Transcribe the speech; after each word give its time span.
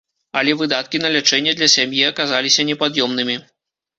Але 0.39 0.53
выдаткі 0.61 1.01
на 1.01 1.09
лячэнне 1.15 1.51
для 1.59 1.67
сям'і 1.75 2.01
аказаліся 2.11 2.65
непад'ёмнымі. 2.73 3.35